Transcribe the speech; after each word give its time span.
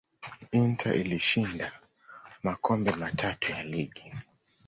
inter 0.61 0.95
ilishinda 0.95 1.71
makombe 2.43 2.91
matatu 2.91 3.51
ya 3.51 3.63
ligi 3.63 4.13